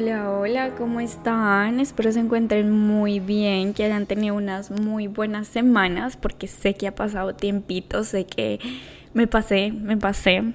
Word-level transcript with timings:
Hola, 0.00 0.30
hola, 0.30 0.70
¿cómo 0.78 1.00
están? 1.00 1.80
Espero 1.80 2.12
se 2.12 2.20
encuentren 2.20 2.70
muy 2.70 3.18
bien, 3.18 3.74
que 3.74 3.82
hayan 3.82 4.06
tenido 4.06 4.36
unas 4.36 4.70
muy 4.70 5.08
buenas 5.08 5.48
semanas, 5.48 6.16
porque 6.16 6.46
sé 6.46 6.74
que 6.74 6.86
ha 6.86 6.94
pasado 6.94 7.34
tiempito, 7.34 8.04
sé 8.04 8.24
que 8.24 8.60
me 9.12 9.26
pasé, 9.26 9.72
me 9.72 9.96
pasé. 9.96 10.54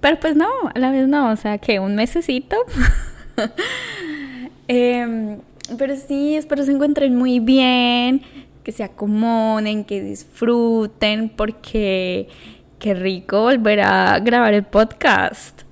Pero 0.00 0.18
pues 0.18 0.34
no, 0.34 0.48
a 0.74 0.76
la 0.80 0.90
vez 0.90 1.06
no, 1.06 1.30
o 1.30 1.36
sea 1.36 1.58
que 1.58 1.78
un 1.78 1.94
mesecito. 1.94 2.56
Em, 4.66 5.38
pero 5.78 5.94
sí, 5.94 6.34
espero 6.34 6.64
se 6.64 6.72
encuentren 6.72 7.14
muy 7.14 7.38
bien, 7.38 8.22
que 8.64 8.72
se 8.72 8.82
acomoden, 8.82 9.84
que 9.84 10.02
disfruten, 10.02 11.28
porque 11.28 12.26
qué 12.80 12.94
rico 12.94 13.42
volver 13.42 13.82
a 13.82 14.18
grabar 14.18 14.54
el 14.54 14.64
podcast. 14.64 15.65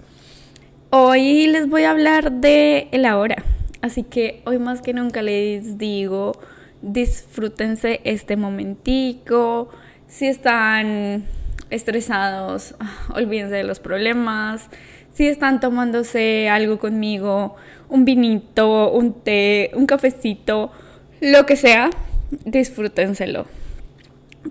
Hoy 0.97 1.49
les 1.49 1.69
voy 1.69 1.83
a 1.83 1.91
hablar 1.91 2.31
de 2.31 2.87
el 2.93 3.05
ahora, 3.05 3.43
así 3.83 4.05
que 4.05 4.43
hoy 4.47 4.61
más 4.61 4.81
que 4.81 4.93
nunca 4.93 5.23
les 5.23 5.77
digo, 5.77 6.41
disfrútense 6.83 8.01
este 8.05 8.37
momentico, 8.37 9.71
si 10.07 10.29
están 10.29 11.25
estresados, 11.69 12.77
olvídense 13.13 13.57
de 13.57 13.65
los 13.65 13.81
problemas, 13.81 14.71
si 15.13 15.27
están 15.27 15.59
tomándose 15.59 16.49
algo 16.49 16.79
conmigo, 16.79 17.57
un 17.89 18.05
vinito, 18.05 18.93
un 18.93 19.15
té, 19.21 19.73
un 19.75 19.87
cafecito, 19.87 20.71
lo 21.21 21.45
que 21.45 21.57
sea, 21.57 21.91
disfrútenselo. 22.45 23.47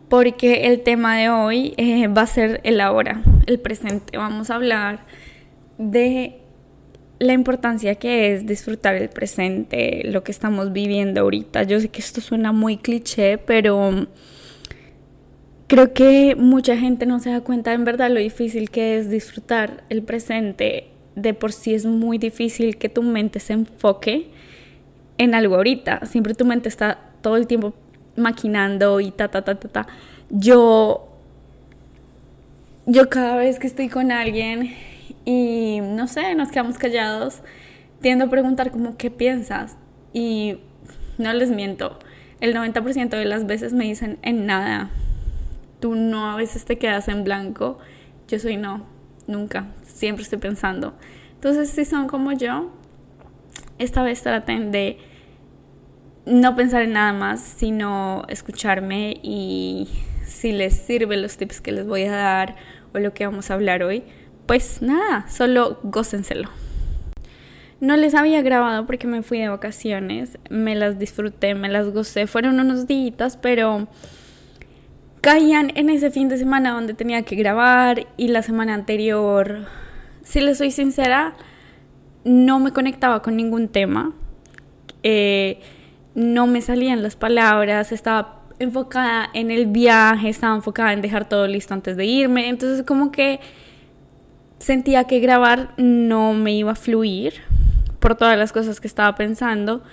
Porque 0.10 0.68
el 0.68 0.82
tema 0.82 1.16
de 1.16 1.30
hoy 1.30 1.74
eh, 1.78 2.08
va 2.08 2.24
a 2.24 2.28
ser 2.28 2.60
el 2.66 2.82
ahora, 2.82 3.22
el 3.46 3.62
presente. 3.62 4.18
Vamos 4.18 4.50
a 4.50 4.56
hablar 4.56 5.06
de 5.78 6.40
la 7.20 7.34
importancia 7.34 7.96
que 7.96 8.34
es 8.34 8.46
disfrutar 8.46 8.96
el 8.96 9.10
presente, 9.10 10.02
lo 10.06 10.24
que 10.24 10.32
estamos 10.32 10.74
viviendo 10.74 11.22
ahorita. 11.22 11.64
Yo 11.64 11.80
sé 11.80 11.90
que 11.90 12.02
esto 12.02 12.22
suena 12.22 12.52
muy 12.52 12.78
cliché, 12.78 13.38
pero 13.38 14.08
creo 15.68 15.94
que 15.94 16.36
mucha 16.36 16.78
gente 16.78 17.06
no 17.06 17.20
se 17.20 17.32
da 17.32 17.42
cuenta 17.42 17.74
en 17.74 17.86
verdad 17.86 18.10
lo 18.10 18.20
difícil 18.20 18.70
que 18.70 18.98
es 18.98 19.10
disfrutar 19.10 19.84
el 19.90 20.04
presente. 20.04 20.88
De 21.16 21.34
por 21.34 21.52
sí 21.52 21.74
es 21.74 21.86
muy 21.86 22.18
difícil 22.18 22.78
que 22.78 22.90
tu 22.90 23.04
mente 23.04 23.40
se 23.40 23.54
enfoque 23.54 24.28
en 25.18 25.36
algo 25.36 25.56
ahorita. 25.56 26.06
Siempre 26.06 26.34
tu 26.34 26.46
mente 26.46 26.70
está 26.70 27.00
todo 27.22 27.38
el 27.38 27.48
tiempo 27.48 27.74
maquinando 28.16 29.00
y 29.00 29.12
ta, 29.12 29.30
ta, 29.30 29.44
ta, 29.44 29.56
ta, 29.60 29.68
ta. 29.68 29.88
Yo, 30.30 31.08
yo 32.86 33.10
cada 33.10 33.38
vez 33.38 33.60
que 33.60 33.68
estoy 33.68 33.90
con 33.90 34.12
alguien 34.12 34.74
y 35.26 35.80
no 35.82 36.08
sé, 36.08 36.36
nos 36.36 36.50
quedamos 36.50 36.78
callados. 36.78 37.42
Tiendo 38.02 38.26
a 38.26 38.30
preguntar 38.30 38.72
como, 38.72 38.98
¿qué 38.98 39.10
piensas? 39.10 39.78
Y 40.12 40.58
no 41.18 41.32
les 41.34 41.50
miento, 41.50 42.00
el 42.40 42.54
90% 42.54 43.10
de 43.10 43.26
las 43.26 43.46
veces 43.46 43.74
me 43.74 43.86
dicen 43.86 44.20
en 44.22 44.46
nada. 44.46 44.90
Tú 45.80 45.96
no 45.96 46.32
a 46.32 46.36
veces 46.36 46.66
te 46.66 46.78
quedas 46.78 47.08
en 47.08 47.24
blanco. 47.24 47.78
Yo 48.28 48.40
soy 48.40 48.58
no, 48.58 48.86
nunca, 49.28 49.68
siempre 49.84 50.24
estoy 50.24 50.40
pensando. 50.40 50.94
Entonces, 51.36 51.70
si 51.70 51.86
son 51.86 52.08
como 52.08 52.32
yo, 52.32 52.72
esta 53.78 54.04
vez 54.04 54.22
traten 54.22 54.72
de 54.72 54.98
no 56.26 56.56
pensar 56.56 56.84
en 56.84 56.94
nada 56.94 57.14
más, 57.14 57.42
sino 57.42 58.24
escucharme 58.28 59.20
y 59.22 59.90
si 60.26 60.52
les 60.52 60.74
sirven 60.74 61.22
los 61.22 61.38
tips 61.38 61.62
que 61.62 61.72
les 61.72 61.86
voy 61.86 62.04
a 62.04 62.12
dar 62.12 62.56
o 62.94 63.00
lo 63.00 63.14
que 63.14 63.26
vamos 63.26 63.52
a 63.52 63.56
hablar 63.56 63.84
hoy, 63.84 64.04
pues 64.46 64.82
nada, 64.82 65.28
solo 65.30 65.80
gócenselo. 65.84 66.50
No 67.80 67.98
les 67.98 68.16
había 68.16 68.42
grabado 68.42 68.86
porque 68.86 69.08
me 69.08 69.24
fui 69.24 69.40
de 69.40 69.50
vacaciones, 69.50 70.38
me 70.50 70.74
las 70.74 71.00
disfruté, 71.00 71.54
me 71.54 71.68
las 71.68 71.90
gocé, 71.90 72.28
fueron 72.28 72.60
unos 72.60 72.88
días, 72.88 73.38
pero 73.38 73.88
caían 75.20 75.72
en 75.76 75.90
ese 75.90 76.12
fin 76.12 76.30
de 76.30 76.38
semana 76.38 76.72
donde 76.72 76.94
tenía 76.94 77.24
que 77.24 77.36
grabar 77.36 78.08
y 78.16 78.30
la 78.30 78.42
semana 78.42 78.74
anterior, 78.74 79.66
si 80.24 80.40
les 80.40 80.58
soy 80.58 80.72
sincera, 80.72 81.34
no 82.24 82.60
me 82.60 82.72
conectaba 82.72 83.22
con 83.22 83.36
ningún 83.36 83.68
tema, 83.68 84.14
eh, 85.04 85.60
no 86.16 86.48
me 86.48 86.62
salían 86.62 87.04
las 87.04 87.16
palabras, 87.16 87.92
estaba 87.92 88.44
enfocada 88.60 89.30
en 89.34 89.52
el 89.52 89.66
viaje, 89.66 90.30
estaba 90.30 90.56
enfocada 90.56 90.94
en 90.94 91.02
dejar 91.02 91.28
todo 91.28 91.48
listo 91.48 91.74
antes 91.74 91.98
de 91.98 92.06
irme, 92.06 92.50
entonces 92.50 92.86
como 92.86 93.12
que 93.12 93.40
sentía 94.64 95.04
que 95.04 95.20
grabar 95.20 95.74
no 95.76 96.34
me 96.34 96.54
iba 96.54 96.72
a 96.72 96.76
fluir 96.76 97.34
por 98.00 98.16
todas 98.16 98.38
las 98.38 98.54
cosas 98.54 98.80
que 98.80 98.88
estaba 98.88 99.14
pensando 99.14 99.84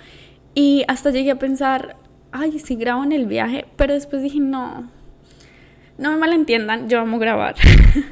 y 0.55 0.85
hasta 0.87 1.11
llegué 1.11 1.31
a 1.31 1.39
pensar, 1.39 1.97
ay, 2.31 2.57
si 2.57 2.77
grabo 2.77 3.03
en 3.03 3.11
el 3.11 3.25
viaje, 3.25 3.65
pero 3.75 3.93
después 3.93 4.23
dije, 4.23 4.39
no, 4.39 4.89
no 5.97 6.11
me 6.11 6.17
malentiendan, 6.17 6.87
yo 6.87 7.01
amo 7.01 7.19
grabar, 7.19 7.55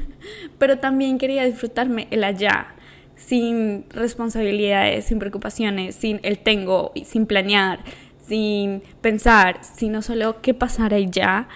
pero 0.58 0.78
también 0.78 1.16
quería 1.16 1.44
disfrutarme 1.44 2.08
el 2.10 2.24
allá, 2.24 2.74
sin 3.16 3.86
responsabilidades, 3.88 5.06
sin 5.06 5.18
preocupaciones, 5.18 5.94
sin 5.94 6.20
el 6.22 6.40
tengo, 6.40 6.92
sin 7.06 7.24
planear, 7.24 7.80
sin 8.18 8.82
pensar, 9.00 9.60
sino 9.62 10.02
solo 10.02 10.42
qué 10.42 10.52
pasará 10.52 10.98
ya 10.98 11.48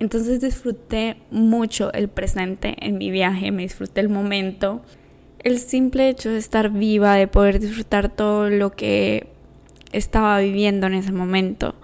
entonces 0.00 0.40
disfruté 0.40 1.18
mucho 1.30 1.92
el 1.92 2.08
presente 2.08 2.74
en 2.80 2.96
mi 2.96 3.10
viaje, 3.10 3.52
me 3.52 3.62
disfruté 3.62 4.00
el 4.00 4.08
momento. 4.08 4.80
El 5.38 5.58
simple 5.58 6.08
hecho 6.08 6.30
de 6.30 6.38
estar 6.38 6.70
viva, 6.70 7.14
de 7.14 7.28
poder 7.28 7.60
disfrutar 7.60 8.08
todo 8.08 8.48
lo 8.48 8.72
que 8.72 9.28
estaba 9.92 10.38
viviendo 10.40 10.86
en 10.86 10.94
ese 10.94 11.12
momento. 11.12 11.74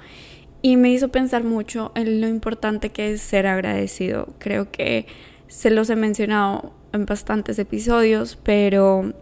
Y 0.62 0.76
me 0.76 0.90
hizo 0.90 1.08
pensar 1.08 1.44
mucho 1.44 1.92
en 1.94 2.22
lo 2.22 2.28
importante 2.28 2.88
que 2.88 3.12
es 3.12 3.20
ser 3.20 3.46
agradecido. 3.46 4.34
Creo 4.38 4.70
que 4.70 5.06
se 5.46 5.70
los 5.70 5.90
he 5.90 5.96
mencionado 5.96 6.72
en 6.94 7.04
bastantes 7.04 7.58
episodios, 7.58 8.38
pero 8.42 9.12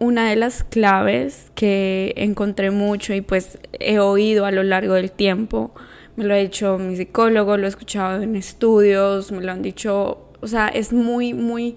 una 0.00 0.28
de 0.28 0.34
las 0.34 0.64
claves 0.64 1.52
que 1.54 2.12
encontré 2.16 2.72
mucho 2.72 3.14
y 3.14 3.20
pues 3.20 3.58
he 3.78 4.00
oído 4.00 4.46
a 4.46 4.50
lo 4.50 4.64
largo 4.64 4.94
del 4.94 5.12
tiempo 5.12 5.72
me 6.16 6.24
lo 6.24 6.34
ha 6.34 6.38
dicho 6.38 6.78
mi 6.78 6.96
psicólogo, 6.96 7.56
lo 7.56 7.66
he 7.66 7.68
escuchado 7.68 8.22
en 8.22 8.36
estudios, 8.36 9.32
me 9.32 9.42
lo 9.42 9.52
han 9.52 9.62
dicho, 9.62 10.28
o 10.40 10.46
sea, 10.46 10.68
es 10.68 10.92
muy, 10.92 11.34
muy, 11.34 11.76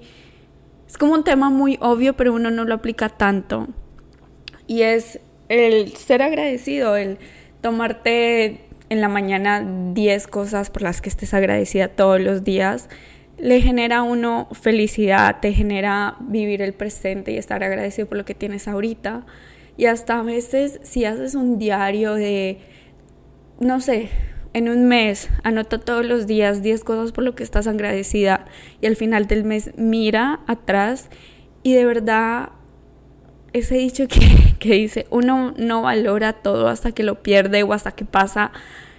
es 0.87 0.97
como 0.97 1.13
un 1.13 1.23
tema 1.23 1.49
muy 1.49 1.77
obvio, 1.81 2.15
pero 2.15 2.33
uno 2.33 2.51
no 2.51 2.65
lo 2.65 2.75
aplica 2.75 3.09
tanto. 3.09 3.67
Y 4.67 4.81
es 4.81 5.19
el 5.49 5.93
ser 5.93 6.21
agradecido, 6.21 6.97
el 6.97 7.17
tomarte 7.61 8.61
en 8.89 9.01
la 9.01 9.09
mañana 9.09 9.65
10 9.93 10.27
cosas 10.27 10.69
por 10.69 10.81
las 10.81 11.01
que 11.01 11.09
estés 11.09 11.33
agradecida 11.33 11.87
todos 11.89 12.21
los 12.21 12.43
días, 12.43 12.89
le 13.37 13.61
genera 13.61 13.97
a 13.97 14.03
uno 14.03 14.47
felicidad, 14.51 15.39
te 15.41 15.53
genera 15.53 16.15
vivir 16.19 16.61
el 16.61 16.73
presente 16.73 17.31
y 17.31 17.37
estar 17.37 17.63
agradecido 17.63 18.07
por 18.07 18.17
lo 18.17 18.25
que 18.25 18.33
tienes 18.33 18.67
ahorita. 18.67 19.25
Y 19.77 19.85
hasta 19.85 20.19
a 20.19 20.23
veces 20.23 20.79
si 20.83 21.05
haces 21.05 21.35
un 21.35 21.59
diario 21.59 22.15
de 22.15 22.59
no 23.59 23.81
sé, 23.81 24.09
en 24.53 24.69
un 24.69 24.87
mes, 24.87 25.29
anota 25.43 25.79
todos 25.79 26.05
los 26.05 26.27
días 26.27 26.61
10 26.61 26.83
cosas 26.83 27.11
por 27.11 27.23
lo 27.23 27.35
que 27.35 27.43
estás 27.43 27.67
agradecida 27.67 28.45
y 28.81 28.87
al 28.87 28.95
final 28.95 29.27
del 29.27 29.43
mes 29.43 29.71
mira 29.77 30.39
atrás 30.47 31.09
y 31.63 31.73
de 31.73 31.85
verdad 31.85 32.49
ese 33.53 33.75
dicho 33.75 34.07
que, 34.07 34.55
que 34.59 34.73
dice, 34.73 35.07
uno 35.09 35.53
no 35.57 35.83
valora 35.83 36.33
todo 36.33 36.67
hasta 36.67 36.91
que 36.91 37.03
lo 37.03 37.21
pierde 37.21 37.63
o 37.63 37.73
hasta 37.73 37.91
que 37.91 38.05
pasa 38.05 38.51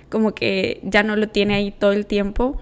como 0.09 0.35
que 0.35 0.81
ya 0.85 1.03
no 1.03 1.17
lo 1.17 1.29
tiene 1.29 1.55
ahí 1.55 1.71
todo 1.71 1.93
el 1.93 2.07
tiempo, 2.07 2.59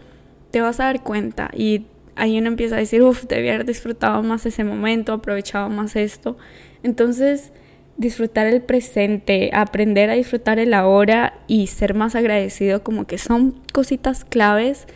te 0.50 0.60
vas 0.60 0.80
a 0.80 0.84
dar 0.84 1.02
cuenta 1.02 1.50
y 1.54 1.86
ahí 2.16 2.38
uno 2.38 2.48
empieza 2.48 2.76
a 2.76 2.78
decir, 2.78 3.02
uff, 3.02 3.24
debía 3.24 3.54
haber 3.54 3.66
disfrutado 3.66 4.22
más 4.22 4.46
ese 4.46 4.64
momento, 4.64 5.12
aprovechado 5.12 5.68
más 5.68 5.96
esto. 5.96 6.36
Entonces, 6.82 7.52
disfrutar 7.96 8.46
el 8.46 8.62
presente, 8.62 9.50
aprender 9.52 10.10
a 10.10 10.14
disfrutar 10.14 10.58
el 10.58 10.74
ahora 10.74 11.38
y 11.46 11.66
ser 11.68 11.94
más 11.94 12.14
agradecido, 12.14 12.82
como 12.82 13.06
que 13.06 13.18
son 13.18 13.54
cositas 13.72 14.24
claves 14.24 14.86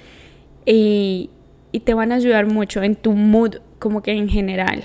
y, 0.66 1.30
y 1.72 1.80
te 1.80 1.94
van 1.94 2.12
a 2.12 2.16
ayudar 2.16 2.46
mucho 2.46 2.82
en 2.82 2.96
tu 2.96 3.12
mood, 3.12 3.56
como 3.78 4.02
que 4.02 4.12
en 4.12 4.28
general. 4.28 4.84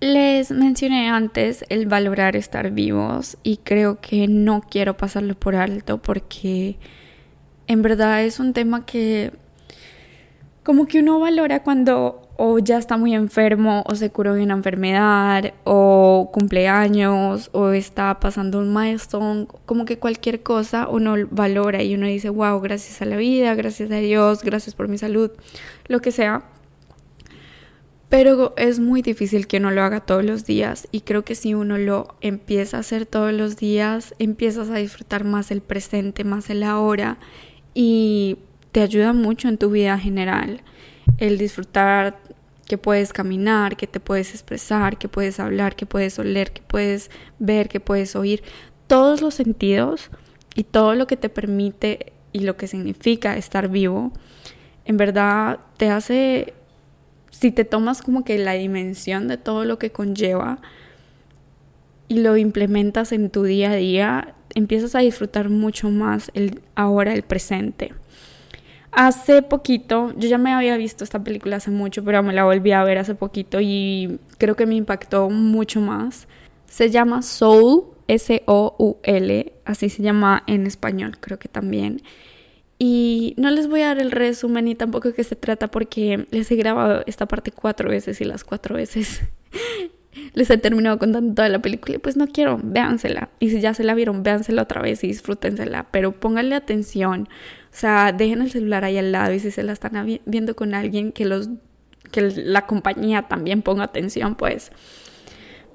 Les 0.00 0.52
mencioné 0.52 1.08
antes 1.08 1.64
el 1.70 1.86
valorar 1.86 2.36
estar 2.36 2.70
vivos 2.70 3.36
y 3.42 3.56
creo 3.56 4.00
que 4.00 4.28
no 4.28 4.60
quiero 4.60 4.96
pasarlo 4.96 5.34
por 5.34 5.56
alto 5.56 5.98
porque 5.98 6.76
en 7.66 7.82
verdad 7.82 8.22
es 8.22 8.38
un 8.38 8.52
tema 8.52 8.86
que 8.86 9.32
como 10.62 10.86
que 10.86 11.00
uno 11.00 11.20
valora 11.20 11.62
cuando 11.62 12.28
o 12.40 12.60
ya 12.60 12.78
está 12.78 12.96
muy 12.96 13.14
enfermo 13.14 13.82
o 13.86 13.96
se 13.96 14.10
curó 14.10 14.34
de 14.34 14.44
una 14.44 14.54
enfermedad 14.54 15.52
o 15.64 16.30
cumpleaños 16.32 17.50
o 17.52 17.70
está 17.70 18.20
pasando 18.20 18.60
un 18.60 18.72
milestone, 18.72 19.48
como 19.66 19.84
que 19.84 19.98
cualquier 19.98 20.44
cosa 20.44 20.88
uno 20.88 21.16
valora 21.30 21.82
y 21.82 21.96
uno 21.96 22.06
dice, 22.06 22.28
wow, 22.28 22.60
gracias 22.60 23.02
a 23.02 23.06
la 23.06 23.16
vida, 23.16 23.56
gracias 23.56 23.90
a 23.90 23.96
Dios, 23.96 24.44
gracias 24.44 24.76
por 24.76 24.86
mi 24.86 24.98
salud, 24.98 25.32
lo 25.88 26.00
que 26.00 26.12
sea. 26.12 26.44
Pero 28.08 28.54
es 28.56 28.78
muy 28.78 29.02
difícil 29.02 29.48
que 29.48 29.56
uno 29.56 29.72
lo 29.72 29.82
haga 29.82 30.00
todos 30.00 30.24
los 30.24 30.46
días 30.46 30.86
y 30.92 31.00
creo 31.00 31.24
que 31.24 31.34
si 31.34 31.54
uno 31.54 31.76
lo 31.76 32.14
empieza 32.20 32.76
a 32.76 32.80
hacer 32.80 33.04
todos 33.04 33.32
los 33.32 33.56
días, 33.56 34.14
empiezas 34.20 34.70
a 34.70 34.76
disfrutar 34.76 35.24
más 35.24 35.50
el 35.50 35.60
presente, 35.60 36.22
más 36.22 36.50
el 36.50 36.62
ahora 36.62 37.18
y 37.74 38.38
te 38.72 38.80
ayuda 38.82 39.12
mucho 39.12 39.48
en 39.48 39.58
tu 39.58 39.70
vida 39.70 39.98
general. 39.98 40.62
El 41.18 41.38
disfrutar 41.38 42.18
que 42.66 42.78
puedes 42.78 43.12
caminar, 43.12 43.76
que 43.76 43.86
te 43.86 43.98
puedes 43.98 44.32
expresar, 44.32 44.98
que 44.98 45.08
puedes 45.08 45.40
hablar, 45.40 45.74
que 45.74 45.86
puedes 45.86 46.18
oler, 46.18 46.52
que 46.52 46.62
puedes 46.62 47.10
ver, 47.38 47.68
que 47.68 47.80
puedes 47.80 48.14
oír. 48.14 48.42
Todos 48.86 49.22
los 49.22 49.34
sentidos 49.34 50.10
y 50.54 50.64
todo 50.64 50.94
lo 50.94 51.06
que 51.06 51.16
te 51.16 51.28
permite 51.28 52.12
y 52.32 52.40
lo 52.40 52.56
que 52.56 52.66
significa 52.66 53.36
estar 53.36 53.68
vivo, 53.68 54.12
en 54.84 54.96
verdad 54.96 55.60
te 55.76 55.90
hace 55.90 56.54
si 57.30 57.52
te 57.52 57.64
tomas 57.64 58.02
como 58.02 58.24
que 58.24 58.38
la 58.38 58.54
dimensión 58.54 59.28
de 59.28 59.36
todo 59.36 59.64
lo 59.64 59.78
que 59.78 59.92
conlleva 59.92 60.60
y 62.08 62.20
lo 62.20 62.36
implementas 62.36 63.12
en 63.12 63.30
tu 63.30 63.44
día 63.44 63.72
a 63.72 63.76
día, 63.76 64.34
empiezas 64.54 64.94
a 64.94 65.00
disfrutar 65.00 65.50
mucho 65.50 65.90
más 65.90 66.30
el 66.34 66.62
ahora, 66.74 67.14
el 67.14 67.22
presente. 67.22 67.92
Hace 69.00 69.42
poquito, 69.42 70.12
yo 70.16 70.28
ya 70.28 70.38
me 70.38 70.52
había 70.52 70.76
visto 70.76 71.04
esta 71.04 71.22
película 71.22 71.58
hace 71.58 71.70
mucho, 71.70 72.02
pero 72.02 72.20
me 72.24 72.32
la 72.32 72.42
volví 72.42 72.72
a 72.72 72.82
ver 72.82 72.98
hace 72.98 73.14
poquito 73.14 73.60
y 73.60 74.18
creo 74.38 74.56
que 74.56 74.66
me 74.66 74.74
impactó 74.74 75.30
mucho 75.30 75.80
más. 75.80 76.26
Se 76.66 76.90
llama 76.90 77.22
Soul, 77.22 77.84
S-O-U-L, 78.08 79.52
así 79.64 79.88
se 79.88 80.02
llama 80.02 80.42
en 80.48 80.66
español, 80.66 81.16
creo 81.20 81.38
que 81.38 81.46
también. 81.46 82.02
Y 82.76 83.34
no 83.36 83.52
les 83.52 83.68
voy 83.68 83.82
a 83.82 83.86
dar 83.86 84.00
el 84.00 84.10
resumen 84.10 84.64
ni 84.64 84.74
tampoco 84.74 85.12
qué 85.12 85.22
se 85.22 85.36
trata 85.36 85.68
porque 85.68 86.26
les 86.32 86.50
he 86.50 86.56
grabado 86.56 87.04
esta 87.06 87.26
parte 87.26 87.52
cuatro 87.52 87.88
veces 87.90 88.20
y 88.20 88.24
las 88.24 88.42
cuatro 88.42 88.74
veces 88.74 89.22
les 90.34 90.50
he 90.50 90.58
terminado 90.58 90.98
contando 90.98 91.34
toda 91.34 91.48
la 91.48 91.60
película 91.60 91.94
y 91.94 91.98
pues 91.98 92.16
no 92.16 92.26
quiero, 92.26 92.58
véansela. 92.60 93.30
Y 93.38 93.50
si 93.50 93.60
ya 93.60 93.74
se 93.74 93.84
la 93.84 93.94
vieron, 93.94 94.24
véansela 94.24 94.62
otra 94.62 94.82
vez 94.82 95.04
y 95.04 95.06
disfrútensela, 95.06 95.86
pero 95.92 96.18
pónganle 96.18 96.56
atención. 96.56 97.28
Sea, 97.78 98.10
dejen 98.10 98.42
el 98.42 98.50
celular 98.50 98.84
ahí 98.84 98.98
al 98.98 99.12
lado 99.12 99.32
y 99.32 99.38
si 99.38 99.52
se 99.52 99.62
la 99.62 99.72
están 99.72 100.18
viendo 100.26 100.56
con 100.56 100.74
alguien 100.74 101.12
que 101.12 101.24
los 101.24 101.48
que 102.10 102.22
la 102.22 102.66
compañía 102.66 103.22
también 103.28 103.62
ponga 103.62 103.84
atención, 103.84 104.34
pues. 104.34 104.72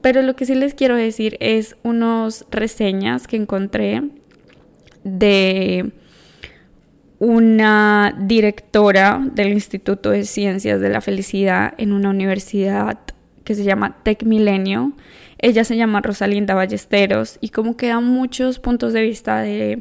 Pero 0.02 0.22
lo 0.22 0.36
que 0.36 0.46
sí 0.46 0.54
les 0.54 0.74
quiero 0.74 0.98
decir 0.98 1.38
es 1.40 1.78
unos 1.82 2.46
reseñas 2.52 3.26
que 3.26 3.38
encontré 3.38 4.02
de 5.06 5.94
una 7.20 8.14
directora 8.20 9.26
del 9.32 9.54
Instituto 9.54 10.10
de 10.10 10.26
Ciencias 10.26 10.82
de 10.82 10.90
la 10.90 11.00
Felicidad 11.00 11.74
en 11.78 11.94
una 11.94 12.10
universidad 12.10 13.00
que 13.46 13.56
se 13.56 13.64
llama 13.64 14.04
Tech 14.04 14.24
Milenio. 14.24 14.92
Ella 15.38 15.64
se 15.64 15.78
llama 15.78 16.02
Rosalinda 16.02 16.54
Ballesteros 16.54 17.38
y 17.40 17.48
como 17.48 17.78
que 17.78 17.88
da 17.88 18.02
muchos 18.02 18.60
puntos 18.60 18.92
de 18.92 19.04
vista 19.04 19.40
de 19.40 19.80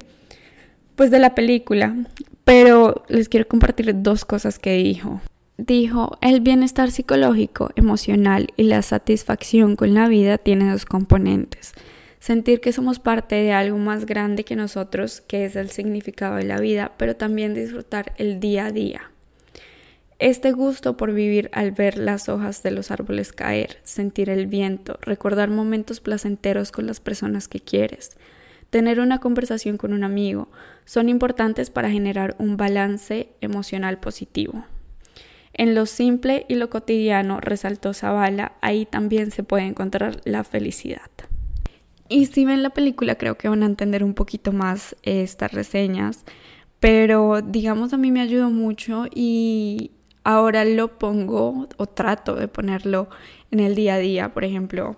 pues 1.02 1.10
de 1.10 1.18
la 1.18 1.34
película, 1.34 1.96
pero 2.44 3.02
les 3.08 3.28
quiero 3.28 3.48
compartir 3.48 3.92
dos 4.02 4.24
cosas 4.24 4.60
que 4.60 4.74
dijo. 4.76 5.20
Dijo, 5.58 6.16
el 6.20 6.40
bienestar 6.40 6.92
psicológico, 6.92 7.70
emocional 7.74 8.46
y 8.56 8.62
la 8.62 8.82
satisfacción 8.82 9.74
con 9.74 9.94
la 9.94 10.06
vida 10.06 10.38
tiene 10.38 10.70
dos 10.70 10.84
componentes 10.84 11.72
sentir 12.20 12.60
que 12.60 12.72
somos 12.72 13.00
parte 13.00 13.34
de 13.34 13.50
algo 13.50 13.78
más 13.78 14.06
grande 14.06 14.44
que 14.44 14.54
nosotros, 14.54 15.22
que 15.22 15.44
es 15.44 15.56
el 15.56 15.70
significado 15.70 16.36
de 16.36 16.44
la 16.44 16.60
vida, 16.60 16.92
pero 16.98 17.16
también 17.16 17.52
disfrutar 17.52 18.12
el 18.16 18.38
día 18.38 18.66
a 18.66 18.70
día. 18.70 19.10
Este 20.20 20.52
gusto 20.52 20.96
por 20.96 21.12
vivir 21.12 21.50
al 21.52 21.72
ver 21.72 21.98
las 21.98 22.28
hojas 22.28 22.62
de 22.62 22.70
los 22.70 22.92
árboles 22.92 23.32
caer, 23.32 23.78
sentir 23.82 24.30
el 24.30 24.46
viento, 24.46 25.00
recordar 25.02 25.50
momentos 25.50 25.98
placenteros 25.98 26.70
con 26.70 26.86
las 26.86 27.00
personas 27.00 27.48
que 27.48 27.58
quieres, 27.58 28.12
tener 28.72 29.00
una 29.00 29.18
conversación 29.18 29.76
con 29.76 29.92
un 29.92 30.02
amigo, 30.02 30.48
son 30.86 31.10
importantes 31.10 31.68
para 31.68 31.90
generar 31.90 32.34
un 32.38 32.56
balance 32.56 33.28
emocional 33.42 34.00
positivo. 34.00 34.64
En 35.52 35.74
lo 35.74 35.84
simple 35.84 36.46
y 36.48 36.54
lo 36.54 36.70
cotidiano, 36.70 37.38
resaltó 37.38 37.92
Zavala, 37.92 38.52
ahí 38.62 38.86
también 38.86 39.30
se 39.30 39.42
puede 39.42 39.66
encontrar 39.66 40.22
la 40.24 40.42
felicidad. 40.42 41.10
Y 42.08 42.24
si 42.24 42.46
ven 42.46 42.62
la 42.62 42.70
película 42.70 43.16
creo 43.16 43.36
que 43.36 43.50
van 43.50 43.62
a 43.62 43.66
entender 43.66 44.02
un 44.02 44.14
poquito 44.14 44.52
más 44.52 44.96
estas 45.02 45.52
reseñas, 45.52 46.24
pero 46.80 47.42
digamos 47.42 47.92
a 47.92 47.98
mí 47.98 48.10
me 48.10 48.22
ayudó 48.22 48.48
mucho 48.48 49.04
y 49.14 49.90
ahora 50.24 50.64
lo 50.64 50.98
pongo 50.98 51.68
o 51.76 51.86
trato 51.86 52.36
de 52.36 52.48
ponerlo 52.48 53.10
en 53.50 53.60
el 53.60 53.74
día 53.74 53.96
a 53.96 53.98
día, 53.98 54.32
por 54.32 54.44
ejemplo, 54.44 54.96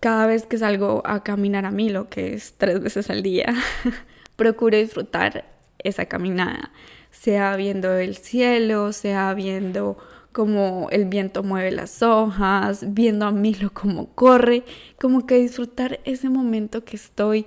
cada 0.00 0.26
vez 0.26 0.46
que 0.46 0.58
salgo 0.58 1.02
a 1.04 1.22
caminar 1.22 1.64
a 1.64 1.70
mí, 1.70 1.90
lo 1.90 2.08
que 2.08 2.34
es 2.34 2.54
tres 2.56 2.80
veces 2.80 3.10
al 3.10 3.22
día, 3.22 3.54
procuro 4.36 4.76
disfrutar 4.76 5.44
esa 5.78 6.06
caminada, 6.06 6.70
sea 7.10 7.56
viendo 7.56 7.92
el 7.96 8.16
cielo, 8.16 8.92
sea 8.92 9.34
viendo 9.34 9.98
como 10.32 10.88
el 10.90 11.06
viento 11.06 11.42
mueve 11.42 11.72
las 11.72 12.02
hojas, 12.02 12.94
viendo 12.94 13.26
a 13.26 13.32
Milo 13.32 13.70
cómo 13.72 14.08
corre, 14.14 14.62
como 15.00 15.26
que 15.26 15.36
disfrutar 15.36 16.00
ese 16.04 16.28
momento 16.28 16.84
que 16.84 16.96
estoy, 16.96 17.46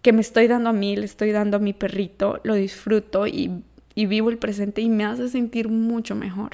que 0.00 0.12
me 0.12 0.22
estoy 0.22 0.48
dando 0.48 0.70
a 0.70 0.72
mí, 0.72 0.96
le 0.96 1.04
estoy 1.04 1.32
dando 1.32 1.58
a 1.58 1.60
mi 1.60 1.74
perrito, 1.74 2.40
lo 2.44 2.54
disfruto 2.54 3.26
y, 3.26 3.62
y 3.94 4.06
vivo 4.06 4.30
el 4.30 4.38
presente 4.38 4.80
y 4.80 4.88
me 4.88 5.04
hace 5.04 5.28
sentir 5.28 5.68
mucho 5.68 6.14
mejor. 6.14 6.52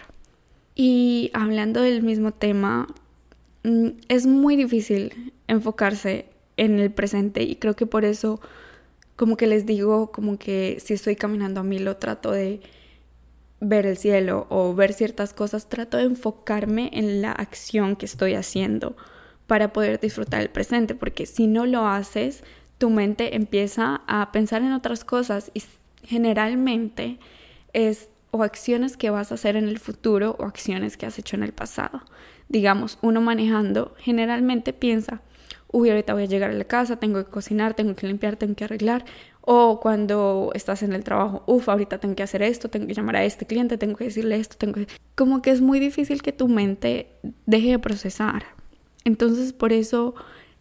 Y 0.74 1.30
hablando 1.34 1.82
del 1.82 2.02
mismo 2.02 2.32
tema, 2.32 2.88
es 3.62 4.26
muy 4.26 4.56
difícil 4.56 5.32
enfocarse 5.46 6.26
en 6.56 6.78
el 6.78 6.90
presente 6.90 7.42
y 7.42 7.56
creo 7.56 7.74
que 7.74 7.86
por 7.86 8.04
eso 8.04 8.40
como 9.16 9.36
que 9.36 9.46
les 9.46 9.66
digo 9.66 10.12
como 10.12 10.38
que 10.38 10.78
si 10.80 10.94
estoy 10.94 11.16
caminando 11.16 11.60
a 11.60 11.64
mí 11.64 11.78
lo 11.78 11.96
trato 11.96 12.30
de 12.30 12.60
ver 13.60 13.86
el 13.86 13.96
cielo 13.96 14.46
o 14.50 14.74
ver 14.74 14.92
ciertas 14.92 15.32
cosas, 15.32 15.68
trato 15.68 15.96
de 15.96 16.04
enfocarme 16.04 16.90
en 16.92 17.22
la 17.22 17.32
acción 17.32 17.96
que 17.96 18.06
estoy 18.06 18.34
haciendo 18.34 18.96
para 19.46 19.72
poder 19.72 19.98
disfrutar 19.98 20.42
el 20.42 20.50
presente, 20.50 20.94
porque 20.94 21.26
si 21.26 21.46
no 21.46 21.66
lo 21.66 21.86
haces, 21.86 22.44
tu 22.76 22.90
mente 22.90 23.34
empieza 23.34 24.02
a 24.06 24.30
pensar 24.30 24.62
en 24.62 24.72
otras 24.72 25.04
cosas 25.04 25.50
y 25.54 25.62
generalmente 26.04 27.18
es 27.72 28.08
o 28.30 28.42
acciones 28.42 28.96
que 28.96 29.10
vas 29.10 29.32
a 29.32 29.34
hacer 29.34 29.56
en 29.56 29.68
el 29.68 29.78
futuro 29.78 30.36
o 30.38 30.44
acciones 30.44 30.96
que 30.96 31.06
has 31.06 31.18
hecho 31.18 31.36
en 31.36 31.42
el 31.42 31.52
pasado. 31.52 32.02
Digamos, 32.48 32.98
uno 33.02 33.20
manejando 33.20 33.94
generalmente 33.98 34.72
piensa, 34.72 35.22
uy, 35.70 35.90
ahorita 35.90 36.14
voy 36.14 36.24
a 36.24 36.26
llegar 36.26 36.50
a 36.50 36.54
la 36.54 36.64
casa, 36.64 36.96
tengo 36.96 37.24
que 37.24 37.30
cocinar, 37.30 37.74
tengo 37.74 37.94
que 37.94 38.06
limpiar, 38.06 38.36
tengo 38.36 38.54
que 38.54 38.64
arreglar. 38.64 39.04
O 39.40 39.80
cuando 39.80 40.50
estás 40.54 40.82
en 40.82 40.92
el 40.92 41.04
trabajo, 41.04 41.42
uff, 41.46 41.68
ahorita 41.68 41.98
tengo 41.98 42.14
que 42.14 42.22
hacer 42.22 42.42
esto, 42.42 42.68
tengo 42.68 42.86
que 42.86 42.94
llamar 42.94 43.16
a 43.16 43.24
este 43.24 43.46
cliente, 43.46 43.78
tengo 43.78 43.96
que 43.96 44.04
decirle 44.04 44.36
esto, 44.36 44.56
tengo 44.58 44.74
que... 44.74 44.88
Como 45.14 45.40
que 45.40 45.50
es 45.50 45.60
muy 45.60 45.80
difícil 45.80 46.22
que 46.22 46.32
tu 46.32 46.48
mente 46.48 47.08
deje 47.46 47.70
de 47.70 47.78
procesar. 47.78 48.44
Entonces 49.04 49.52
por 49.52 49.72
eso 49.72 50.14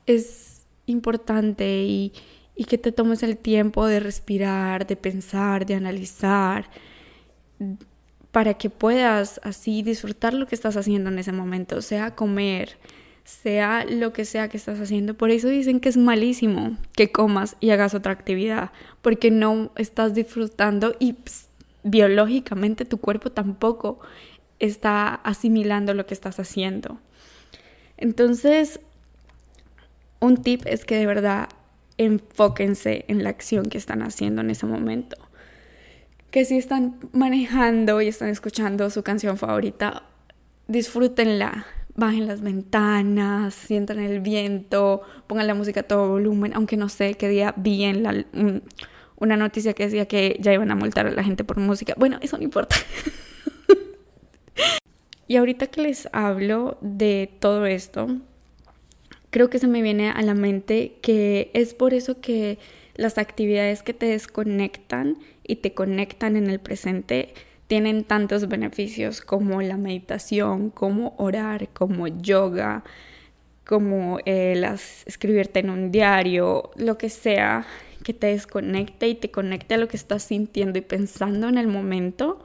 es 0.06 0.66
importante 0.86 1.84
y, 1.84 2.14
y 2.56 2.64
que 2.64 2.78
te 2.78 2.94
tomes 2.94 3.24
el 3.24 3.38
tiempo 3.38 3.86
de 3.88 4.00
respirar, 4.00 4.88
de 4.88 4.96
pensar, 4.96 5.66
de 5.66 5.76
analizar, 5.76 6.70
para 8.32 8.56
que 8.56 8.70
puedas 8.70 9.40
así 9.44 9.82
disfrutar 9.82 10.34
lo 10.34 10.48
que 10.48 10.56
estás 10.56 10.78
haciendo 10.78 11.10
en 11.10 11.20
ese 11.20 11.32
momento, 11.32 11.82
sea 11.82 12.16
comer, 12.16 12.78
sea 13.24 13.84
lo 13.86 14.14
que 14.14 14.26
sea 14.26 14.48
que 14.48 14.58
estás 14.58 14.80
haciendo. 14.80 15.16
Por 15.16 15.32
eso 15.32 15.48
dicen 15.48 15.80
que 15.80 15.90
es 15.90 15.98
malísimo 15.98 16.78
que 16.96 17.12
comas 17.12 17.58
y 17.60 17.72
hagas 17.72 17.94
otra 17.94 18.14
actividad, 18.14 18.72
porque 19.02 19.32
no 19.32 19.72
estás 19.76 20.14
disfrutando 20.14 20.96
y 21.00 21.16
biológicamente 21.84 22.86
tu 22.86 23.00
cuerpo 23.00 23.32
tampoco 23.32 24.00
está 24.60 25.16
asimilando 25.16 25.94
lo 25.94 26.06
que 26.06 26.14
estás 26.14 26.40
haciendo. 26.40 27.00
Entonces, 27.98 28.80
un 30.20 30.38
tip 30.38 30.62
es 30.66 30.86
que 30.86 30.96
de 30.96 31.06
verdad 31.06 31.50
enfóquense 31.98 33.06
en 33.08 33.24
la 33.24 33.30
acción 33.30 33.68
que 33.70 33.78
están 33.78 34.04
haciendo 34.04 34.42
en 34.42 34.52
ese 34.52 34.66
momento. 34.66 35.18
Que 36.32 36.46
si 36.46 36.58
están 36.58 36.98
manejando 37.14 38.02
y 38.02 38.08
están 38.08 38.30
escuchando 38.30 38.90
su 38.90 39.04
canción 39.04 39.38
favorita, 39.38 40.04
disfrútenla, 40.68 41.66
bajen 41.96 42.28
las 42.28 42.42
ventanas, 42.42 43.54
sientan 43.54 44.00
el 44.00 44.20
viento, 44.20 45.02
pongan 45.26 45.48
la 45.48 45.56
música 45.56 45.82
a 45.82 45.84
todo 45.84 46.08
volumen, 46.10 46.54
aunque 46.54 46.78
no 46.78 46.90
sé 46.90 47.16
qué 47.16 47.28
día 47.28 47.54
vi 47.58 47.84
en 47.84 48.04
la, 48.04 48.26
una 49.18 49.36
noticia 49.36 49.74
que 49.74 49.86
decía 49.86 50.06
que 50.06 50.38
ya 50.40 50.54
iban 50.54 50.72
a 50.72 50.76
multar 50.76 51.08
a 51.08 51.12
la 51.12 51.24
gente 51.24 51.44
por 51.44 51.58
música. 51.58 51.94
Bueno, 51.98 52.20
eso 52.22 52.38
no 52.38 52.44
importa. 52.44 52.76
y 55.28 55.38
ahorita 55.38 55.68
que 55.68 55.82
les 55.82 56.08
hablo 56.12 56.78
de 56.82 57.32
todo 57.40 57.66
esto, 57.66 58.08
creo 59.32 59.50
que 59.50 59.60
se 59.60 59.68
me 59.68 59.82
viene 59.82 60.12
a 60.12 60.22
la 60.22 60.36
mente 60.36 60.98
que 61.02 61.50
es 61.54 61.74
por 61.74 61.94
eso 61.94 62.22
que 62.22 62.60
las 62.96 63.18
actividades 63.18 63.84
que 63.84 63.94
te 63.94 64.08
desconectan 64.08 65.18
y 65.48 65.58
te 65.58 65.74
conectan 65.74 66.36
en 66.36 66.50
el 66.50 66.60
presente 66.60 67.34
tienen 67.68 68.06
tantos 68.06 68.48
beneficios 68.48 69.22
como 69.22 69.62
la 69.62 69.78
meditación, 69.78 70.70
como 70.70 71.14
orar, 71.18 71.70
como 71.70 72.08
yoga, 72.08 72.84
como 73.66 74.20
eh, 74.26 74.56
las, 74.56 75.06
escribirte 75.06 75.60
en 75.60 75.70
un 75.70 75.92
diario, 75.92 76.72
lo 76.78 76.98
que 76.98 77.10
sea 77.10 77.66
que 78.04 78.14
te 78.14 78.28
desconecte 78.28 79.10
y 79.10 79.16
te 79.16 79.32
conecte 79.32 79.74
a 79.76 79.78
lo 79.78 79.90
que 79.90 79.98
estás 79.98 80.24
sintiendo 80.24 80.80
y 80.80 80.82
pensando 80.82 81.50
en 81.50 81.58
el 81.58 81.68
momento, 81.68 82.40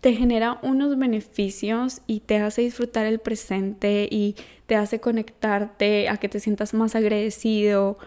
te 0.00 0.14
genera 0.14 0.58
unos 0.62 0.98
beneficios 0.98 2.00
y 2.06 2.20
te 2.20 2.38
hace 2.38 2.62
disfrutar 2.62 3.04
el 3.04 3.18
presente 3.18 4.08
y 4.10 4.34
te 4.66 4.76
hace 4.76 4.98
conectarte 4.98 6.08
a 6.08 6.16
que 6.16 6.30
te 6.30 6.40
sientas 6.40 6.72
más 6.72 6.96
agradecido. 6.96 7.98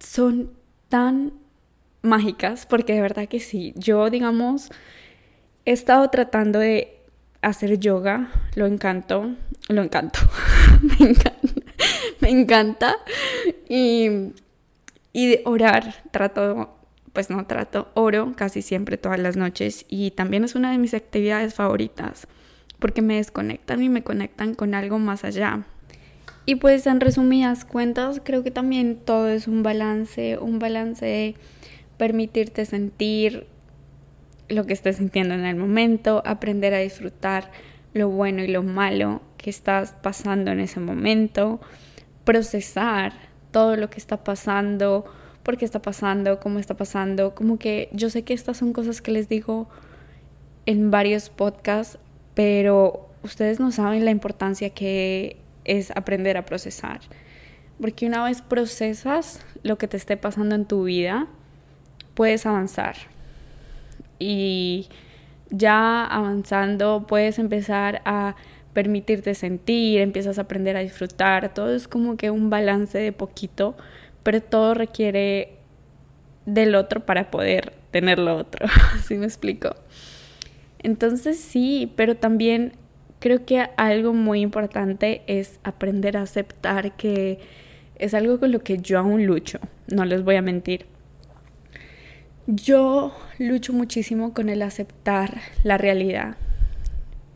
Son 0.00 0.57
tan 0.88 1.32
mágicas 2.02 2.66
porque 2.66 2.94
de 2.94 3.00
verdad 3.00 3.28
que 3.28 3.40
sí. 3.40 3.72
Yo, 3.76 4.10
digamos, 4.10 4.70
he 5.64 5.72
estado 5.72 6.08
tratando 6.10 6.58
de 6.58 6.98
hacer 7.42 7.78
yoga, 7.78 8.30
lo 8.54 8.66
encanto, 8.66 9.34
lo 9.68 9.82
encanto, 9.82 10.20
me 10.82 11.10
encanta, 11.10 11.50
me 12.20 12.30
encanta. 12.30 12.96
Y, 13.68 14.32
y 15.12 15.28
de 15.28 15.42
orar, 15.44 16.02
trato, 16.10 16.76
pues 17.12 17.30
no 17.30 17.46
trato, 17.46 17.90
oro 17.94 18.32
casi 18.36 18.62
siempre 18.62 18.96
todas 18.96 19.18
las 19.18 19.36
noches 19.36 19.84
y 19.88 20.12
también 20.12 20.44
es 20.44 20.54
una 20.54 20.70
de 20.70 20.78
mis 20.78 20.94
actividades 20.94 21.54
favoritas 21.54 22.28
porque 22.78 23.02
me 23.02 23.16
desconectan 23.16 23.82
y 23.82 23.88
me 23.88 24.02
conectan 24.02 24.54
con 24.54 24.74
algo 24.74 24.98
más 24.98 25.24
allá. 25.24 25.64
Y 26.48 26.54
pues 26.54 26.86
en 26.86 26.98
resumidas 26.98 27.66
cuentas, 27.66 28.22
creo 28.24 28.42
que 28.42 28.50
también 28.50 28.96
todo 28.96 29.28
es 29.28 29.48
un 29.48 29.62
balance, 29.62 30.38
un 30.38 30.58
balance 30.58 31.04
de 31.04 31.34
permitirte 31.98 32.64
sentir 32.64 33.46
lo 34.48 34.64
que 34.64 34.72
estás 34.72 34.96
sintiendo 34.96 35.34
en 35.34 35.44
el 35.44 35.56
momento, 35.56 36.22
aprender 36.24 36.72
a 36.72 36.78
disfrutar 36.78 37.50
lo 37.92 38.08
bueno 38.08 38.42
y 38.42 38.46
lo 38.46 38.62
malo 38.62 39.20
que 39.36 39.50
estás 39.50 39.92
pasando 40.02 40.50
en 40.50 40.60
ese 40.60 40.80
momento, 40.80 41.60
procesar 42.24 43.12
todo 43.50 43.76
lo 43.76 43.90
que 43.90 43.98
está 43.98 44.24
pasando, 44.24 45.04
por 45.42 45.58
qué 45.58 45.66
está 45.66 45.82
pasando, 45.82 46.40
cómo 46.40 46.60
está 46.60 46.78
pasando, 46.78 47.34
como 47.34 47.58
que 47.58 47.90
yo 47.92 48.08
sé 48.08 48.22
que 48.22 48.32
estas 48.32 48.56
son 48.56 48.72
cosas 48.72 49.02
que 49.02 49.10
les 49.10 49.28
digo 49.28 49.68
en 50.64 50.90
varios 50.90 51.28
podcasts, 51.28 51.98
pero 52.32 53.10
ustedes 53.22 53.60
no 53.60 53.70
saben 53.70 54.06
la 54.06 54.12
importancia 54.12 54.70
que 54.70 55.36
es 55.68 55.92
aprender 55.92 56.36
a 56.36 56.44
procesar. 56.44 57.00
Porque 57.80 58.06
una 58.06 58.24
vez 58.24 58.42
procesas 58.42 59.40
lo 59.62 59.78
que 59.78 59.86
te 59.86 59.96
esté 59.96 60.16
pasando 60.16 60.56
en 60.56 60.64
tu 60.64 60.84
vida, 60.84 61.28
puedes 62.14 62.44
avanzar. 62.46 62.96
Y 64.18 64.88
ya 65.50 66.04
avanzando 66.04 67.06
puedes 67.06 67.38
empezar 67.38 68.02
a 68.04 68.34
permitirte 68.72 69.34
sentir, 69.34 70.00
empiezas 70.00 70.38
a 70.38 70.42
aprender 70.42 70.76
a 70.76 70.80
disfrutar, 70.80 71.54
todo 71.54 71.74
es 71.74 71.88
como 71.88 72.16
que 72.16 72.30
un 72.30 72.50
balance 72.50 72.98
de 72.98 73.12
poquito, 73.12 73.76
pero 74.22 74.42
todo 74.42 74.74
requiere 74.74 75.56
del 76.46 76.74
otro 76.74 77.04
para 77.04 77.30
poder 77.30 77.74
tener 77.90 78.18
lo 78.18 78.36
otro, 78.36 78.66
¿sí 79.04 79.16
me 79.16 79.26
explico? 79.26 79.74
Entonces 80.80 81.40
sí, 81.40 81.92
pero 81.96 82.16
también 82.16 82.72
creo 83.18 83.44
que 83.44 83.68
algo 83.76 84.12
muy 84.12 84.40
importante 84.40 85.22
es 85.26 85.58
aprender 85.64 86.16
a 86.16 86.22
aceptar 86.22 86.96
que 86.96 87.38
es 87.96 88.14
algo 88.14 88.38
con 88.38 88.52
lo 88.52 88.60
que 88.60 88.78
yo 88.78 88.98
aún 88.98 89.26
lucho, 89.26 89.58
no 89.88 90.04
les 90.04 90.22
voy 90.22 90.36
a 90.36 90.42
mentir. 90.42 90.86
Yo 92.46 93.12
lucho 93.38 93.72
muchísimo 93.72 94.32
con 94.32 94.48
el 94.48 94.62
aceptar 94.62 95.38
la 95.64 95.76
realidad, 95.76 96.36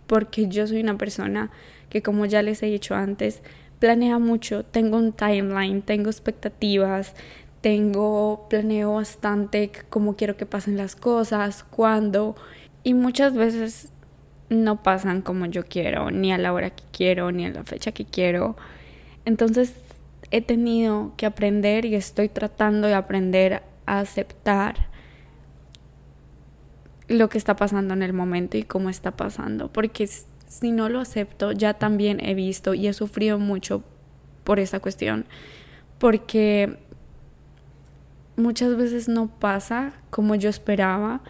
porque 0.06 0.48
yo 0.48 0.66
soy 0.66 0.80
una 0.80 0.96
persona 0.96 1.50
que 1.90 2.00
como 2.02 2.24
ya 2.24 2.42
les 2.42 2.62
he 2.62 2.66
dicho 2.66 2.94
antes, 2.94 3.42
planea 3.78 4.18
mucho, 4.18 4.64
tengo 4.64 4.96
un 4.96 5.12
timeline, 5.12 5.82
tengo 5.82 6.08
expectativas, 6.08 7.14
tengo 7.60 8.46
planeo 8.48 8.94
bastante 8.94 9.70
cómo 9.90 10.16
quiero 10.16 10.36
que 10.36 10.46
pasen 10.46 10.76
las 10.76 10.96
cosas, 10.96 11.64
cuándo, 11.64 12.34
y 12.82 12.94
muchas 12.94 13.34
veces 13.34 13.91
no 14.52 14.82
pasan 14.82 15.23
como 15.23 15.47
yo 15.47 15.64
quiero, 15.64 16.11
ni 16.11 16.32
a 16.32 16.38
la 16.38 16.52
hora 16.52 16.71
que 16.71 16.85
quiero, 16.92 17.32
ni 17.32 17.47
a 17.47 17.50
la 17.50 17.64
fecha 17.64 17.92
que 17.92 18.04
quiero. 18.04 18.56
Entonces 19.25 19.75
he 20.30 20.40
tenido 20.40 21.12
que 21.16 21.26
aprender 21.26 21.85
y 21.85 21.94
estoy 21.94 22.28
tratando 22.28 22.88
de 22.88 22.94
aprender 22.94 23.62
a 23.87 24.00
aceptar 24.00 24.90
lo 27.09 27.28
que 27.28 27.38
está 27.38 27.56
pasando 27.56 27.94
en 27.94 28.02
el 28.02 28.12
momento 28.12 28.56
y 28.56 28.62
cómo 28.62 28.88
está 28.88 29.12
pasando, 29.12 29.71
porque 29.73 30.06
si 30.06 30.73
no 30.73 30.88
lo 30.88 31.00
acepto, 31.00 31.52
ya 31.52 31.75
también 31.75 32.25
he 32.25 32.35
visto 32.35 32.75
y 32.75 32.87
he 32.87 32.92
sufrido 32.92 33.38
mucho 33.38 33.82
por 34.44 34.59
esa 34.59 34.80
cuestión, 34.80 35.26
porque 35.99 36.78
muchas 38.37 38.76
veces 38.76 39.09
no 39.09 39.28
pasa 39.28 39.92
como 40.11 40.35
yo 40.35 40.49
esperaba 40.49 41.21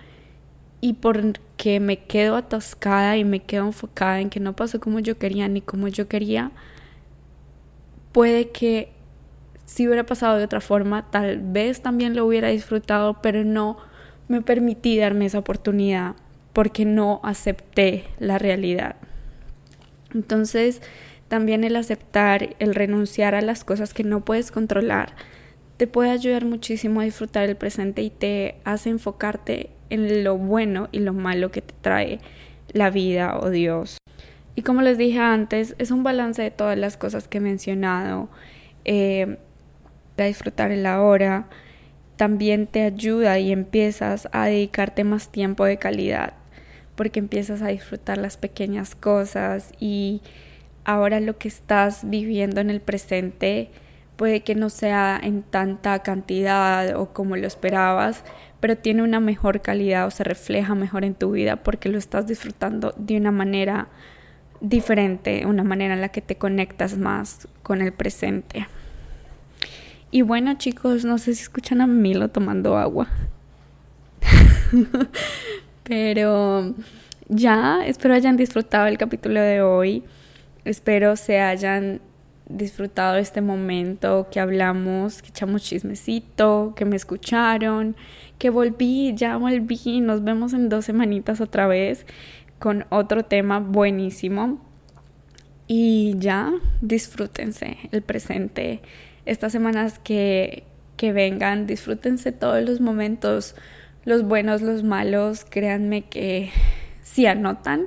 y 0.83 0.95
porque 0.95 1.79
me 1.79 2.01
quedo 2.01 2.35
atascada 2.35 3.17
y 3.17 3.25
me 3.25 3.39
quedo 3.39 3.67
enfocada 3.67 4.21
en 4.21 4.31
que 4.31 4.41
no 4.41 4.55
pasó 4.55 4.81
como 4.81 4.99
yo 4.99 5.17
quería 5.17 5.47
ni 5.47 5.61
como 5.61 5.87
yo 5.87 6.09
quería, 6.09 6.51
puede 8.11 8.51
que 8.51 8.91
si 9.65 9.87
hubiera 9.87 10.05
pasado 10.05 10.37
de 10.37 10.45
otra 10.45 10.61
forma, 10.61 11.09
tal 11.09 11.39
vez 11.41 11.83
también 11.83 12.17
lo 12.17 12.27
hubiera 12.27 12.49
disfrutado, 12.49 13.23
pero 13.23 13.45
no 13.45 13.79
me 14.27 14.43
permití 14.43 14.99
darme 14.99 15.27
esa 15.27 15.39
oportunidad 15.39 16.17
porque 16.53 16.85
no 16.85 17.21
acepté 17.23 18.05
la 18.19 18.39
realidad. 18.39 18.97
Entonces, 20.13 20.83
también 21.29 21.63
el 21.63 21.77
aceptar, 21.77 22.57
el 22.59 22.75
renunciar 22.75 23.37
a 23.37 23.41
las 23.41 23.63
cosas 23.63 23.95
que 23.95 24.03
no 24.03 24.25
puedes 24.25 24.51
controlar, 24.51 25.15
te 25.77 25.87
puede 25.87 26.11
ayudar 26.11 26.45
muchísimo 26.45 27.01
a 27.01 27.05
disfrutar 27.05 27.49
el 27.49 27.57
presente 27.57 28.03
y 28.03 28.11
te 28.11 28.57
hace 28.65 28.91
enfocarte 28.91 29.71
en 29.93 30.25
lo 30.25 30.37
bueno 30.39 30.89
y 30.93 31.01
lo 31.01 31.13
malo 31.13 31.51
que 31.51 31.63
te 31.63 31.75
trae 31.81 32.19
la 32.73 32.91
vida 32.91 33.39
o 33.39 33.51
Dios. 33.51 33.99
Y 34.55 34.63
como 34.63 34.83
les 34.83 34.99
dije 34.99 35.19
antes, 35.19 35.75
es 35.79 35.91
un 35.91 36.03
balance 36.03 36.43
de 36.43 36.51
todas 36.51 36.77
las 36.77 36.97
cosas 36.97 37.29
que 37.29 37.39
he 37.39 37.41
mencionado, 37.41 38.29
eh, 38.85 39.39
a 40.19 40.25
disfrutar 40.25 40.71
el 40.71 40.87
ahora, 40.87 41.49
también 42.17 42.67
te 42.67 42.83
ayuda 42.83 43.39
y 43.39 43.51
empiezas 43.51 44.29
a 44.33 44.47
dedicarte 44.47 45.05
más 45.05 45.31
tiempo 45.31 45.65
de 45.65 45.79
calidad, 45.79 46.35
porque 46.95 47.19
empiezas 47.19 47.63
a 47.63 47.69
disfrutar 47.69 48.19
las 48.19 48.37
pequeñas 48.37 48.95
cosas 48.95 49.73
y 49.81 50.23
ahora 50.85 51.19
lo 51.21 51.39
que 51.39 51.49
estás 51.49 52.09
viviendo 52.09 52.61
en 52.61 52.71
el 52.71 52.81
presente 52.81 53.71
puede 54.17 54.43
que 54.43 54.55
no 54.55 54.71
sea 54.71 55.19
en 55.23 55.43
tanta 55.43 56.01
cantidad 56.01 56.97
o 56.97 57.13
como 57.13 57.37
lo 57.37 57.47
esperabas, 57.47 58.25
pero 58.61 58.77
tiene 58.77 59.03
una 59.03 59.21
mejor 59.21 59.61
calidad 59.61 60.07
o 60.07 60.11
se 60.11 60.25
refleja 60.25 60.75
mejor 60.75 61.05
en 61.05 61.15
tu 61.15 61.33
vida 61.33 61.57
porque 61.57 61.89
lo 61.89 61.99
estás 61.99 62.27
disfrutando 62.27 62.95
de 62.97 63.17
una 63.17 63.33
manera 63.33 63.89
diferente, 64.61 65.45
una 65.47 65.65
manera 65.65 65.95
en 65.95 66.01
la 66.01 66.11
que 66.11 66.21
te 66.21 66.37
conectas 66.37 66.97
más 66.97 67.49
con 67.63 67.81
el 67.81 67.93
presente. 67.93 68.69
Y 70.11 70.23
bueno, 70.23 70.55
chicos, 70.55 71.05
no 71.05 71.19
sé 71.19 71.35
si 71.35 71.43
escuchan 71.43 71.81
a 71.81 71.87
Milo 71.87 72.29
tomando 72.29 72.77
agua. 72.77 73.09
Pero 75.85 76.75
ya, 77.29 77.85
espero 77.87 78.15
hayan 78.15 78.37
disfrutado 78.37 78.87
el 78.87 78.99
capítulo 78.99 79.41
de 79.41 79.63
hoy. 79.63 80.05
Espero 80.65 81.17
se 81.17 81.41
hayan 81.41 82.01
disfrutado 82.57 83.17
este 83.17 83.41
momento 83.41 84.29
que 84.31 84.41
hablamos, 84.41 85.23
que 85.23 85.29
echamos 85.29 85.63
chismecito, 85.63 86.75
que 86.77 86.85
me 86.85 86.97
escucharon, 86.97 87.97
que 88.39 88.51
volví, 88.51 89.15
ya 89.15 89.37
volví. 89.37 90.01
Nos 90.01 90.23
vemos 90.25 90.53
en 90.53 90.69
dos 90.69 90.85
semanitas 90.85 91.41
otra 91.41 91.67
vez 91.67 92.07
con 92.59 92.87
otro 92.91 93.25
tema 93.25 93.61
buenísimo. 93.61 94.61
Y 95.67 96.15
ya, 96.19 96.53
disfrútense 96.81 97.79
el 97.91 98.03
presente 98.03 98.83
estas 99.25 99.53
semanas 99.53 99.99
que, 99.99 100.65
que 100.97 101.13
vengan, 101.13 101.67
disfrútense 101.67 102.33
todos 102.33 102.63
los 102.63 102.81
momentos, 102.81 103.55
los 104.05 104.25
buenos, 104.25 104.61
los 104.61 104.83
malos, 104.83 105.45
créanme 105.49 106.03
que 106.03 106.51
si 107.03 107.27
anotan 107.27 107.87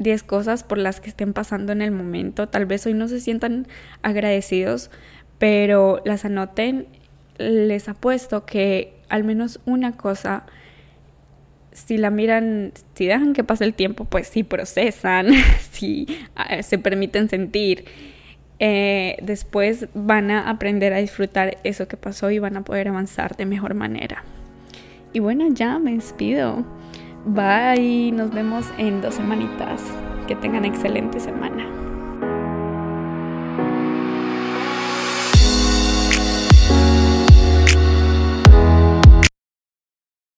10 0.00 0.22
cosas 0.24 0.64
por 0.64 0.78
las 0.78 1.00
que 1.00 1.08
estén 1.08 1.32
pasando 1.32 1.72
en 1.72 1.82
el 1.82 1.92
momento, 1.92 2.48
tal 2.48 2.66
vez 2.66 2.84
hoy 2.86 2.94
no 2.94 3.06
se 3.06 3.20
sientan 3.20 3.68
agradecidos, 4.02 4.90
pero 5.38 6.02
las 6.04 6.24
anoten, 6.24 6.86
les 7.38 7.88
apuesto 7.88 8.44
que 8.44 8.94
al 9.08 9.24
menos 9.24 9.60
una 9.64 9.92
cosa, 9.92 10.44
si 11.72 11.98
la 11.98 12.10
miran, 12.10 12.72
si 12.94 13.06
dejan 13.06 13.32
que 13.32 13.44
pase 13.44 13.64
el 13.64 13.74
tiempo, 13.74 14.04
pues 14.06 14.26
sí 14.26 14.42
procesan, 14.42 15.28
si 15.70 16.06
ah, 16.34 16.62
se 16.62 16.78
permiten 16.78 17.28
sentir 17.28 17.84
eh, 18.62 19.16
después 19.22 19.88
van 19.94 20.30
a 20.30 20.50
aprender 20.50 20.92
a 20.92 20.98
disfrutar 20.98 21.56
eso 21.64 21.88
que 21.88 21.96
pasó 21.96 22.30
y 22.30 22.38
van 22.38 22.58
a 22.58 22.62
poder 22.62 22.88
avanzar 22.88 23.34
de 23.36 23.46
mejor 23.46 23.72
manera. 23.72 24.22
y 25.12 25.18
bueno, 25.18 25.48
ya 25.52 25.78
me 25.78 25.94
despido. 25.94 26.64
Bye, 27.24 28.12
nos 28.12 28.30
vemos 28.30 28.66
en 28.78 29.02
dos 29.02 29.16
semanitas. 29.16 29.82
Que 30.26 30.34
tengan 30.36 30.64
excelente 30.64 31.20
semana. 31.20 31.79